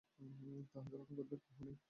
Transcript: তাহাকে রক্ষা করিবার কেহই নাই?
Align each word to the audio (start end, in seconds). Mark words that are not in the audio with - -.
তাহাকে 0.71 0.95
রক্ষা 0.95 1.15
করিবার 1.17 1.39
কেহই 1.43 1.63
নাই? 1.65 1.75